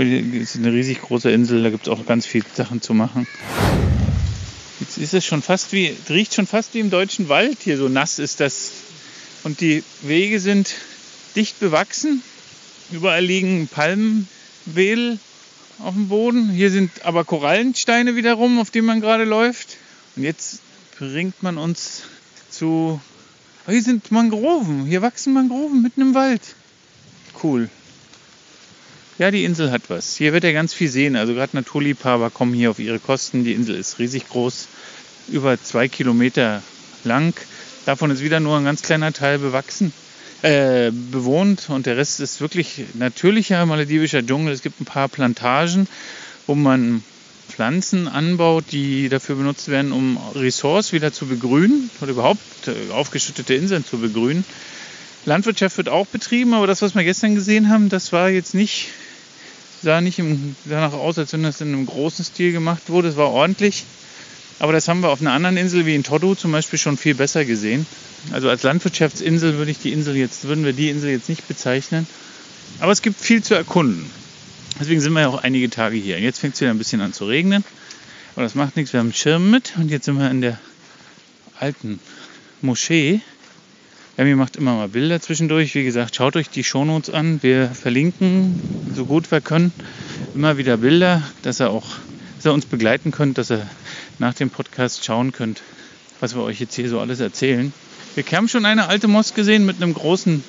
Es 0.00 0.54
ist 0.54 0.56
eine 0.56 0.72
riesig 0.72 1.00
große 1.00 1.28
Insel, 1.28 1.64
da 1.64 1.70
gibt 1.70 1.88
es 1.88 1.92
auch 1.92 2.06
ganz 2.06 2.24
viele 2.24 2.44
Sachen 2.54 2.80
zu 2.80 2.94
machen. 2.94 3.26
Jetzt 4.78 4.96
ist 4.96 5.12
es 5.12 5.24
schon 5.24 5.42
fast 5.42 5.72
wie, 5.72 5.92
riecht 6.08 6.34
schon 6.34 6.46
fast 6.46 6.74
wie 6.74 6.78
im 6.78 6.90
deutschen 6.90 7.28
Wald 7.28 7.58
hier, 7.64 7.76
so 7.76 7.88
nass 7.88 8.20
ist 8.20 8.38
das. 8.38 8.70
Und 9.42 9.60
die 9.60 9.82
Wege 10.02 10.38
sind 10.38 10.72
dicht 11.34 11.58
bewachsen. 11.58 12.22
Überall 12.92 13.24
liegen 13.24 13.66
Palmwedel 13.66 15.18
auf 15.80 15.94
dem 15.94 16.06
Boden. 16.06 16.48
Hier 16.48 16.70
sind 16.70 17.04
aber 17.04 17.24
Korallensteine 17.24 18.14
wiederum, 18.14 18.60
auf 18.60 18.70
denen 18.70 18.86
man 18.86 19.00
gerade 19.00 19.24
läuft. 19.24 19.78
Und 20.14 20.22
jetzt 20.22 20.60
bringt 20.96 21.42
man 21.42 21.58
uns 21.58 22.02
zu. 22.50 23.00
Oh, 23.66 23.70
hier 23.72 23.82
sind 23.82 24.12
Mangroven. 24.12 24.86
Hier 24.86 25.02
wachsen 25.02 25.32
Mangroven 25.32 25.82
mitten 25.82 26.02
im 26.02 26.14
Wald. 26.14 26.42
Cool. 27.42 27.68
Ja, 29.18 29.32
die 29.32 29.44
Insel 29.44 29.72
hat 29.72 29.82
was. 29.88 30.16
Hier 30.16 30.32
wird 30.32 30.44
er 30.44 30.52
ganz 30.52 30.72
viel 30.72 30.88
sehen. 30.88 31.16
Also 31.16 31.34
gerade 31.34 31.56
Naturliebhaber 31.56 32.30
kommen 32.30 32.54
hier 32.54 32.70
auf 32.70 32.78
ihre 32.78 33.00
Kosten. 33.00 33.42
Die 33.42 33.52
Insel 33.52 33.74
ist 33.74 33.98
riesig 33.98 34.28
groß, 34.28 34.68
über 35.28 35.60
zwei 35.60 35.88
Kilometer 35.88 36.62
lang. 37.02 37.34
Davon 37.84 38.12
ist 38.12 38.22
wieder 38.22 38.38
nur 38.38 38.56
ein 38.56 38.64
ganz 38.64 38.82
kleiner 38.82 39.12
Teil 39.12 39.38
bewachsen, 39.40 39.92
äh, 40.42 40.92
bewohnt 40.92 41.68
und 41.68 41.86
der 41.86 41.96
Rest 41.96 42.20
ist 42.20 42.40
wirklich 42.40 42.84
natürlicher 42.94 43.66
maledivischer 43.66 44.24
Dschungel. 44.24 44.52
Es 44.52 44.62
gibt 44.62 44.80
ein 44.80 44.84
paar 44.84 45.08
Plantagen, 45.08 45.88
wo 46.46 46.54
man 46.54 47.02
Pflanzen 47.48 48.06
anbaut, 48.06 48.66
die 48.70 49.08
dafür 49.08 49.34
benutzt 49.34 49.68
werden, 49.68 49.90
um 49.90 50.16
Ressorts 50.36 50.92
wieder 50.92 51.12
zu 51.12 51.26
begrünen 51.26 51.90
oder 52.00 52.12
überhaupt 52.12 52.68
äh, 52.68 52.92
aufgeschüttete 52.92 53.54
Inseln 53.54 53.84
zu 53.84 53.98
begrünen. 53.98 54.44
Landwirtschaft 55.24 55.76
wird 55.76 55.88
auch 55.88 56.06
betrieben, 56.06 56.54
aber 56.54 56.68
das, 56.68 56.82
was 56.82 56.94
wir 56.94 57.02
gestern 57.02 57.34
gesehen 57.34 57.68
haben, 57.68 57.88
das 57.88 58.12
war 58.12 58.30
jetzt 58.30 58.54
nicht 58.54 58.90
sah 59.82 60.00
nicht 60.00 60.18
im, 60.18 60.56
danach 60.64 60.92
aus, 60.92 61.18
als 61.18 61.32
wenn 61.32 61.42
das 61.42 61.60
in 61.60 61.68
einem 61.68 61.86
großen 61.86 62.24
Stil 62.24 62.52
gemacht 62.52 62.88
wurde. 62.88 63.08
Es 63.08 63.16
war 63.16 63.30
ordentlich. 63.30 63.84
Aber 64.60 64.72
das 64.72 64.88
haben 64.88 65.00
wir 65.00 65.10
auf 65.10 65.20
einer 65.20 65.32
anderen 65.32 65.56
Insel 65.56 65.86
wie 65.86 65.94
in 65.94 66.02
Todu 66.02 66.34
zum 66.34 66.50
Beispiel 66.50 66.78
schon 66.78 66.96
viel 66.96 67.14
besser 67.14 67.44
gesehen. 67.44 67.86
Also 68.32 68.48
als 68.48 68.64
Landwirtschaftsinsel 68.64 69.56
würde 69.56 69.70
ich 69.70 69.78
die 69.78 69.92
Insel 69.92 70.16
jetzt, 70.16 70.44
würden 70.44 70.64
wir 70.64 70.72
die 70.72 70.90
Insel 70.90 71.10
jetzt 71.10 71.28
nicht 71.28 71.46
bezeichnen. 71.46 72.06
Aber 72.80 72.90
es 72.90 73.02
gibt 73.02 73.20
viel 73.20 73.42
zu 73.42 73.54
erkunden. 73.54 74.10
Deswegen 74.80 75.00
sind 75.00 75.12
wir 75.12 75.22
ja 75.22 75.28
auch 75.28 75.42
einige 75.42 75.70
Tage 75.70 75.96
hier. 75.96 76.16
Und 76.16 76.22
jetzt 76.22 76.40
fängt 76.40 76.54
es 76.54 76.60
wieder 76.60 76.70
ein 76.70 76.78
bisschen 76.78 77.00
an 77.00 77.12
zu 77.12 77.24
regnen. 77.26 77.64
Aber 78.34 78.42
das 78.42 78.54
macht 78.54 78.76
nichts, 78.76 78.92
wir 78.92 79.00
haben 79.00 79.06
einen 79.06 79.14
Schirm 79.14 79.50
mit. 79.50 79.74
Und 79.76 79.90
jetzt 79.90 80.04
sind 80.04 80.18
wir 80.18 80.30
in 80.30 80.40
der 80.40 80.58
alten 81.58 82.00
Moschee. 82.60 83.20
Emi 84.18 84.34
macht 84.34 84.56
immer 84.56 84.74
mal 84.74 84.88
Bilder 84.88 85.20
zwischendurch. 85.20 85.76
Wie 85.76 85.84
gesagt, 85.84 86.16
schaut 86.16 86.34
euch 86.34 86.50
die 86.50 86.64
Shownotes 86.64 87.08
an. 87.08 87.40
Wir 87.40 87.68
verlinken 87.68 88.60
so 88.92 89.04
gut 89.04 89.30
wir 89.30 89.40
können 89.40 89.72
immer 90.34 90.58
wieder 90.58 90.78
Bilder, 90.78 91.22
dass 91.42 91.60
ihr 91.60 91.70
auch 91.70 91.86
dass 92.34 92.46
ihr 92.46 92.52
uns 92.52 92.66
begleiten 92.66 93.12
könnt, 93.12 93.38
dass 93.38 93.52
ihr 93.52 93.64
nach 94.18 94.34
dem 94.34 94.50
Podcast 94.50 95.04
schauen 95.04 95.30
könnt, 95.30 95.62
was 96.18 96.34
wir 96.34 96.42
euch 96.42 96.58
jetzt 96.58 96.74
hier 96.74 96.88
so 96.88 96.98
alles 96.98 97.20
erzählen. 97.20 97.72
Wir 98.16 98.24
haben 98.32 98.48
schon 98.48 98.66
eine 98.66 98.88
alte 98.88 99.06
Mosk 99.06 99.36
gesehen 99.36 99.64
mit 99.64 99.80
einem 99.80 99.94
großen, 99.94 100.42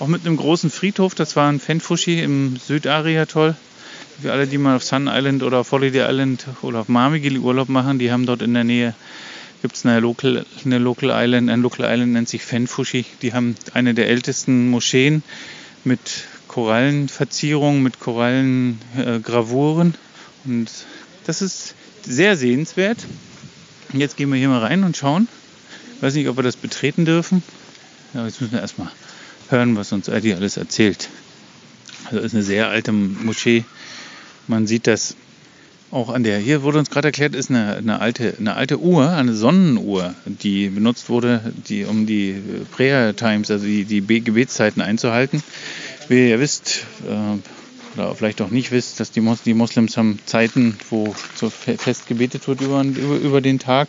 auch 0.00 0.08
mit 0.08 0.26
einem 0.26 0.36
großen 0.36 0.68
Friedhof. 0.70 1.14
Das 1.14 1.36
war 1.36 1.48
ein 1.48 1.60
Fenfushi 1.60 2.20
im 2.20 2.56
Südari-Atoll. 2.56 3.54
Für 4.20 4.32
alle, 4.32 4.48
die 4.48 4.58
mal 4.58 4.74
auf 4.74 4.82
Sun 4.82 5.06
Island 5.06 5.44
oder 5.44 5.58
auf 5.58 5.70
Holiday 5.70 6.10
Island 6.10 6.44
oder 6.62 6.80
auf 6.80 6.88
Marmigili 6.88 7.38
Urlaub 7.38 7.68
machen, 7.68 8.00
die 8.00 8.10
haben 8.10 8.26
dort 8.26 8.42
in 8.42 8.52
der 8.52 8.64
Nähe 8.64 8.94
gibt 9.62 9.76
es 9.76 9.86
eine 9.86 10.00
Local, 10.00 10.44
eine 10.64 10.78
Local 10.78 11.10
Island, 11.12 11.48
ein 11.48 11.62
Local 11.62 11.90
Island 11.90 12.12
nennt 12.12 12.28
sich 12.28 12.42
Fenfushi. 12.42 13.06
Die 13.22 13.32
haben 13.32 13.54
eine 13.72 13.94
der 13.94 14.08
ältesten 14.08 14.68
Moscheen 14.68 15.22
mit 15.84 16.24
Korallenverzierungen, 16.48 17.82
mit 17.82 17.98
Korallengravuren. 18.00 19.94
Äh, 19.94 20.48
und 20.48 20.70
das 21.24 21.40
ist 21.40 21.74
sehr 22.02 22.36
sehenswert. 22.36 22.98
Jetzt 23.92 24.16
gehen 24.16 24.30
wir 24.30 24.36
hier 24.36 24.48
mal 24.48 24.60
rein 24.60 24.84
und 24.84 24.96
schauen. 24.96 25.28
Ich 25.96 26.02
weiß 26.02 26.14
nicht, 26.14 26.28
ob 26.28 26.36
wir 26.36 26.42
das 26.42 26.56
betreten 26.56 27.04
dürfen. 27.04 27.42
Aber 28.14 28.26
jetzt 28.26 28.40
müssen 28.40 28.52
wir 28.52 28.60
erstmal 28.60 28.90
hören, 29.48 29.76
was 29.76 29.92
uns 29.92 30.08
Eddie 30.08 30.34
alles 30.34 30.56
erzählt. 30.56 31.08
Also 32.06 32.18
ist 32.18 32.34
eine 32.34 32.42
sehr 32.42 32.68
alte 32.68 32.90
Moschee. 32.90 33.64
Man 34.48 34.66
sieht 34.66 34.88
das 34.88 35.14
auch 35.92 36.08
an 36.08 36.24
der, 36.24 36.38
hier 36.38 36.62
wurde 36.62 36.78
uns 36.78 36.90
gerade 36.90 37.08
erklärt, 37.08 37.34
ist 37.34 37.50
eine, 37.50 37.76
eine, 37.76 38.00
alte, 38.00 38.34
eine 38.38 38.56
alte 38.56 38.80
Uhr, 38.80 39.10
eine 39.10 39.34
Sonnenuhr, 39.34 40.14
die 40.24 40.68
benutzt 40.68 41.08
wurde, 41.08 41.52
die, 41.68 41.84
um 41.84 42.06
die 42.06 42.34
Prayer 42.72 43.14
Times, 43.14 43.50
also 43.50 43.66
die, 43.66 43.84
die 43.84 44.00
Gebetszeiten 44.00 44.80
einzuhalten. 44.80 45.42
Wie 46.08 46.30
ihr 46.30 46.40
wisst, 46.40 46.86
äh, 47.06 47.38
oder 47.94 48.14
vielleicht 48.14 48.40
auch 48.40 48.50
nicht 48.50 48.72
wisst, 48.72 49.00
dass 49.00 49.10
die, 49.10 49.20
Mos 49.20 49.42
die 49.42 49.54
Moslems 49.54 49.96
haben 49.96 50.18
Zeiten, 50.24 50.78
wo 50.88 51.14
so 51.34 51.50
fest 51.50 52.06
gebetet 52.06 52.48
wird 52.48 52.62
über, 52.62 52.82
über, 52.82 53.16
über 53.16 53.40
den 53.42 53.58
Tag. 53.58 53.88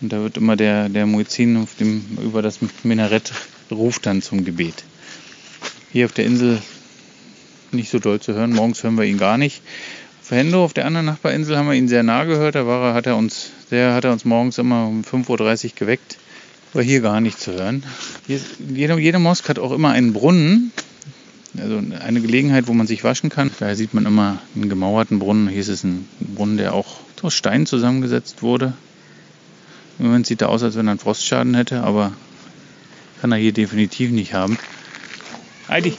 Und 0.00 0.12
da 0.12 0.22
wird 0.22 0.36
immer 0.38 0.56
der, 0.56 0.88
der 0.88 1.06
Muezzin 1.06 1.58
auf 1.58 1.74
dem, 1.74 2.04
über 2.22 2.40
das 2.40 2.60
Minarett 2.84 3.32
ruft 3.70 4.06
dann 4.06 4.22
zum 4.22 4.44
Gebet. 4.44 4.84
Hier 5.92 6.06
auf 6.06 6.12
der 6.12 6.24
Insel 6.24 6.62
nicht 7.72 7.90
so 7.90 7.98
doll 7.98 8.20
zu 8.20 8.34
hören. 8.34 8.52
Morgens 8.52 8.82
hören 8.82 8.96
wir 8.96 9.04
ihn 9.04 9.18
gar 9.18 9.36
nicht. 9.36 9.62
Hendo 10.30 10.64
auf 10.64 10.74
der 10.74 10.86
anderen 10.86 11.06
Nachbarinsel 11.06 11.56
haben 11.56 11.68
wir 11.68 11.74
ihn 11.74 11.88
sehr 11.88 12.02
nah 12.02 12.24
gehört. 12.24 12.54
Da 12.54 12.66
war 12.66 12.90
er, 12.90 12.94
hat 12.94 13.06
er 13.06 13.16
uns, 13.16 13.50
der 13.70 13.94
hat 13.94 14.04
er 14.04 14.12
uns 14.12 14.24
morgens 14.24 14.58
immer 14.58 14.86
um 14.86 15.02
5.30 15.02 15.64
Uhr 15.64 15.70
geweckt. 15.76 16.18
War 16.74 16.82
hier 16.82 17.00
gar 17.00 17.20
nicht 17.20 17.40
zu 17.40 17.52
hören. 17.52 17.82
Hier, 18.26 18.40
jede, 18.68 18.98
jede 18.98 19.18
Mosk 19.18 19.48
hat 19.48 19.58
auch 19.58 19.72
immer 19.72 19.90
einen 19.90 20.12
Brunnen. 20.12 20.72
Also 21.56 21.82
eine 22.00 22.20
Gelegenheit, 22.20 22.68
wo 22.68 22.74
man 22.74 22.86
sich 22.86 23.04
waschen 23.04 23.30
kann. 23.30 23.50
Daher 23.58 23.74
sieht 23.74 23.94
man 23.94 24.04
immer 24.06 24.38
einen 24.54 24.68
gemauerten 24.68 25.18
Brunnen. 25.18 25.48
Hier 25.48 25.60
ist 25.60 25.68
es 25.68 25.82
ein 25.82 26.06
Brunnen, 26.20 26.58
der 26.58 26.74
auch 26.74 26.98
aus 27.22 27.34
Stein 27.34 27.66
zusammengesetzt 27.66 28.42
wurde. 28.42 28.74
Im 29.98 30.06
Moment 30.06 30.26
sieht 30.26 30.42
er 30.42 30.50
aus, 30.50 30.62
als 30.62 30.76
wenn 30.76 30.86
er 30.86 30.92
einen 30.92 31.00
Frostschaden 31.00 31.54
hätte, 31.54 31.82
aber 31.82 32.12
kann 33.20 33.32
er 33.32 33.38
hier 33.38 33.52
definitiv 33.52 34.10
nicht 34.10 34.34
haben. 34.34 34.58
Heidi. 35.68 35.94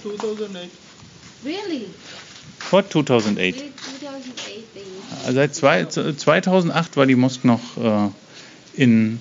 Really? 1.44 1.86
Vor 2.60 2.90
2008. 2.90 3.56
Seit 5.32 5.56
zwei, 5.56 5.86
2008 5.86 6.98
war 6.98 7.06
die 7.06 7.16
Mosk 7.16 7.44
noch 7.46 7.60
äh, 7.78 8.10
in, 8.76 9.20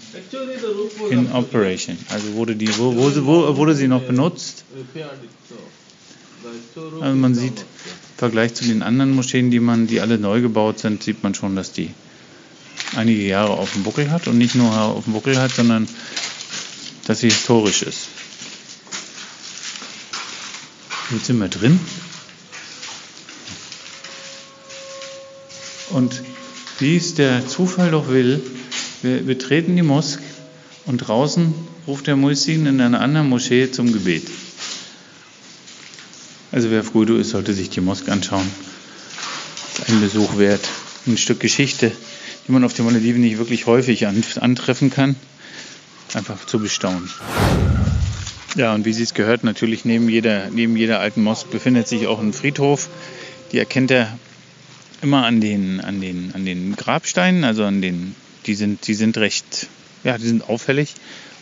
in 1.11 1.33
Operation. 1.33 1.99
Also 2.11 2.35
wurde, 2.35 2.55
die, 2.55 2.69
wo, 2.79 2.95
wo, 2.97 3.57
wurde 3.57 3.75
sie 3.75 3.89
noch 3.89 4.03
benutzt. 4.03 4.65
Also 7.01 7.17
man 7.17 7.35
sieht 7.35 7.59
im 7.61 7.67
Vergleich 8.17 8.55
zu 8.55 8.65
den 8.65 8.83
anderen 8.83 9.15
Moscheen, 9.15 9.51
die 9.51 9.61
man, 9.61 9.87
die 9.87 10.01
alle 10.01 10.19
neu 10.19 10.41
gebaut 10.41 10.79
sind, 10.79 11.03
sieht 11.03 11.23
man 11.23 11.35
schon, 11.35 11.57
dass 11.57 11.73
die 11.73 11.91
einige 12.97 13.23
Jahre 13.23 13.53
auf 13.53 13.73
dem 13.73 13.83
Buckel 13.83 14.11
hat 14.11 14.29
und 14.29 14.39
nicht 14.39 14.55
nur 14.55 14.71
auf 14.73 15.05
dem 15.05 15.13
Buckel 15.13 15.39
hat, 15.39 15.51
sondern 15.53 15.89
dass 17.07 17.21
sie 17.21 17.31
historisch 17.31 17.83
ist. 17.83 18.09
Jetzt 21.11 21.27
sind 21.27 21.39
wir 21.39 21.49
drin. 21.49 21.81
Und 25.99 26.23
wie 26.79 26.97
es 26.97 27.15
der 27.15 27.49
Zufall 27.49 27.91
doch 27.91 28.09
will, 28.09 28.41
wir 29.03 29.21
betreten 29.21 29.75
die 29.75 29.83
Mosk 29.83 30.21
und 30.87 30.99
draußen 30.99 31.53
ruft 31.89 32.07
der 32.07 32.15
Muezzin 32.15 32.67
in 32.67 32.81
einer 32.81 33.01
anderen 33.01 33.29
Moschee 33.29 33.73
zum 33.73 33.93
Gebet. 33.93 34.23
Also 36.53 36.71
wer 36.71 36.85
Frudo 36.85 37.17
ist, 37.17 37.31
sollte 37.31 37.53
sich 37.53 37.71
die 37.71 37.81
Mosk 37.81 38.09
anschauen. 38.09 38.49
Ein 39.89 40.01
Besuch 40.01 40.39
wert. 40.39 40.69
Ein 41.09 41.19
Stück 41.19 41.41
Geschichte, 41.41 41.91
die 42.47 42.53
man 42.53 42.63
auf 42.63 42.75
den 42.75 42.85
Malediven 42.85 43.21
nicht 43.21 43.39
wirklich 43.39 43.67
häufig 43.67 44.07
antreffen 44.07 44.91
kann. 44.91 45.17
Einfach 46.15 46.47
zu 46.47 46.61
bestaunen. 46.61 47.11
Ja, 48.55 48.73
und 48.73 48.85
wie 48.85 48.93
Sie 48.93 49.03
es 49.03 49.15
gehört, 49.15 49.43
natürlich 49.43 49.85
neben 49.85 50.09
jeder, 50.09 50.49
neben 50.51 50.77
jeder 50.77 51.01
alten 51.01 51.25
Mosk 51.25 51.51
befindet 51.51 51.89
sich 51.89 52.07
auch 52.07 52.21
ein 52.21 52.33
Friedhof. 52.33 52.89
Die 53.51 53.59
erkennt 53.59 53.91
er 53.91 54.17
immer 55.03 55.25
an 55.25 55.41
den, 55.41 55.81
an 55.81 56.01
den, 56.01 56.33
an 56.35 56.45
den 56.45 56.77
Grabsteinen, 56.77 57.45
also 57.45 57.65
an 57.65 57.83
den, 57.83 58.15
die 58.47 58.55
sind, 58.55 58.87
die 58.87 58.95
sind 58.95 59.17
recht, 59.19 59.69
ja, 60.05 60.19
die 60.19 60.27
sind 60.27 60.49
auffällig. 60.49 60.95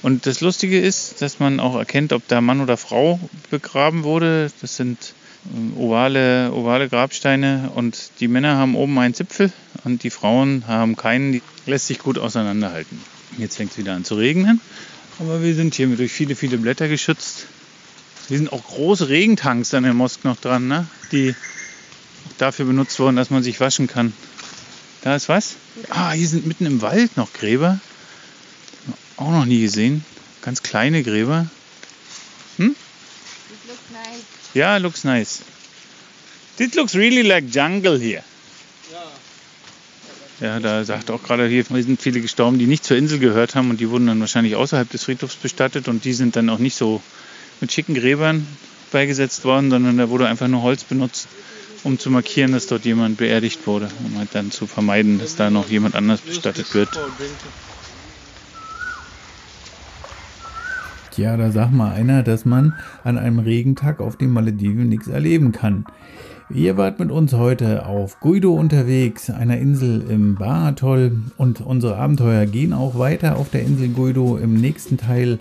Und 0.03 0.27
das 0.27 0.41
Lustige 0.41 0.81
ist, 0.81 1.23
dass 1.23 1.41
man 1.41 1.59
auch 1.59 1.77
erkennt, 1.77 2.13
ob 2.13 2.27
da 2.29 2.41
Mann 2.41 2.61
oder 2.61 2.77
Frau 2.77 3.19
begraben 3.51 4.05
wurde. 4.05 4.51
Das 4.61 4.77
sind 4.77 5.15
ähm, 5.55 5.77
ovale, 5.77 6.53
ovale 6.53 6.89
Grabsteine 6.89 7.71
und 7.75 8.11
die 8.21 8.29
Männer 8.29 8.57
haben 8.57 8.77
oben 8.77 8.99
einen 8.99 9.15
Zipfel 9.15 9.53
und 9.85 10.03
die 10.03 10.11
Frauen 10.11 10.65
haben 10.67 10.97
keinen. 10.97 11.33
Die 11.33 11.43
lässt 11.67 11.87
sich 11.87 11.99
gut 11.99 12.19
auseinanderhalten. 12.19 13.01
Jetzt 13.39 13.57
fängt 13.57 13.73
es 13.73 13.79
wieder 13.79 13.95
an 13.95 14.05
zu 14.05 14.15
regnen, 14.15 14.61
aber 15.19 15.43
wir 15.43 15.55
sind 15.55 15.75
hier 15.75 15.89
durch 15.89 16.13
viele, 16.13 16.37
viele 16.37 16.59
Blätter 16.59 16.89
geschützt. 16.89 17.47
Hier 18.29 18.39
sind 18.39 18.53
auch 18.53 18.65
große 18.65 19.09
Regentanks 19.09 19.73
an 19.75 19.85
der 19.85 19.95
Mosk 19.95 20.25
noch 20.25 20.37
dran, 20.37 20.69
ne? 20.69 20.87
die 21.13 21.35
dafür 22.39 22.67
benutzt 22.67 22.99
worden, 22.99 23.17
dass 23.17 23.31
man 23.31 23.43
sich 23.43 23.61
waschen 23.61 23.87
kann. 23.87 24.13
Da 25.03 25.15
ist 25.15 25.29
was? 25.29 25.57
Ah, 25.91 26.13
hier 26.13 26.29
sind 26.29 26.47
mitten 26.47 26.67
im 26.67 26.83
Wald 26.83 27.17
noch 27.17 27.33
Gräber. 27.33 27.81
Auch 29.17 29.31
noch 29.31 29.45
nie 29.45 29.61
gesehen. 29.61 30.05
ganz 30.43 30.63
kleine 30.63 31.03
Gräber. 31.03 31.47
This 33.49 33.69
looks 33.69 33.91
nice. 33.93 34.25
Ja, 34.55 34.77
looks 34.77 35.05
nice. 35.05 35.43
This 36.57 36.75
looks 36.75 36.95
really 36.95 37.23
like 37.23 37.45
jungle 37.53 37.99
here. 37.99 38.23
Ja, 40.41 40.61
da 40.61 40.85
sagt 40.85 41.11
auch 41.11 41.23
gerade, 41.23 41.49
hier 41.49 41.65
sind 41.65 42.03
viele 42.03 42.21
gestorben, 42.21 42.59
die 42.59 42.67
nicht 42.67 42.85
zur 42.85 42.99
Insel 42.99 43.19
gehört 43.19 43.55
haben 43.55 43.71
und 43.71 43.81
die 43.81 43.89
wurden 43.89 44.07
dann 44.07 44.21
wahrscheinlich 44.21 44.55
außerhalb 44.55 44.91
des 44.91 45.05
Friedhofs 45.05 45.37
bestattet 45.37 45.89
und 45.89 46.05
die 46.05 46.13
sind 46.13 46.37
dann 46.37 46.51
auch 46.51 46.59
nicht 46.59 46.77
so 46.77 47.01
mit 47.63 47.73
schicken 47.73 47.95
Gräbern 47.95 48.47
beigesetzt 48.93 49.45
worden, 49.45 49.71
sondern 49.71 49.97
da 49.97 50.11
wurde 50.11 50.29
einfach 50.29 50.47
nur 50.47 50.61
Holz 50.61 50.85
benutzt, 50.85 51.27
um 51.85 51.99
zu 51.99 52.11
markieren, 52.11 52.53
dass 52.53 52.67
dort 52.67 52.85
jemand 52.85 53.17
beerdigt 53.19 53.67
wurde, 53.67 53.89
um 54.05 54.19
halt 54.19 54.31
dann 54.33 54.51
zu 54.51 54.67
vermeiden, 54.67 55.19
dass 55.19 55.37
da 55.37 55.51
noch 55.51 55.69
jemand 55.69 55.95
anders 55.95 56.21
bestattet 56.21 56.75
wird. 56.75 56.89
Tja, 61.11 61.37
da 61.37 61.51
sagt 61.51 61.73
mal 61.73 61.93
einer, 61.93 62.23
dass 62.23 62.45
man 62.45 62.75
an 63.03 63.17
einem 63.17 63.39
Regentag 63.39 64.01
auf 64.01 64.17
den 64.17 64.33
Malediven 64.33 64.89
nichts 64.89 65.09
erleben 65.09 65.53
kann. 65.53 65.87
Ihr 66.49 66.77
wart 66.77 67.01
mit 67.01 67.11
uns 67.11 67.33
heute 67.33 67.87
auf 67.87 68.21
Guido 68.21 68.55
unterwegs, 68.55 69.31
einer 69.31 69.59
Insel 69.59 70.09
im 70.09 70.37
Baratol 70.37 71.19
und 71.37 71.61
unsere 71.61 71.97
Abenteuer 71.97 72.47
gehen 72.47 72.73
auch 72.73 72.97
weiter 72.99 73.37
auf 73.37 73.51
der 73.51 73.63
Insel 73.63 73.89
Guido. 73.89 74.37
Im 74.37 74.55
nächsten 74.55 74.97
Teil 74.97 75.41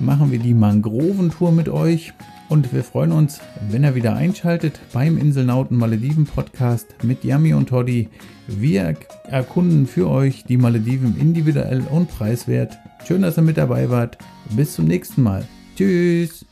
machen 0.00 0.32
wir 0.32 0.40
die 0.40 0.54
Mangroventour 0.54 1.52
mit 1.52 1.68
euch 1.68 2.12
und 2.48 2.72
wir 2.72 2.82
freuen 2.82 3.12
uns, 3.12 3.40
wenn 3.70 3.84
ihr 3.84 3.94
wieder 3.94 4.16
einschaltet 4.16 4.80
beim 4.92 5.18
Inselnauten 5.18 5.76
Malediven 5.76 6.26
Podcast 6.26 6.88
mit 7.04 7.22
Yami 7.22 7.54
und 7.54 7.68
Toddy. 7.68 8.08
Wir 8.48 8.96
erkunden 9.28 9.86
für 9.86 10.10
euch 10.10 10.42
die 10.44 10.56
Malediven 10.56 11.16
individuell 11.16 11.84
und 11.88 12.08
preiswert. 12.08 12.76
Schön, 13.06 13.22
dass 13.22 13.38
ihr 13.38 13.42
mit 13.42 13.56
dabei 13.56 13.88
wart. 13.88 14.18
Bis 14.56 14.74
zum 14.74 14.86
nächsten 14.86 15.22
Mal. 15.22 15.46
Tschüss. 15.76 16.44